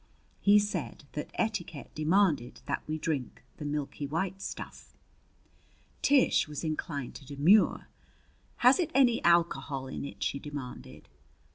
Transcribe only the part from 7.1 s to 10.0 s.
to demur. "Has it any alcohol